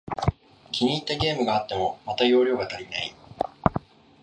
[0.71, 3.13] 気に入ったゲームがあっても、また容量が足りない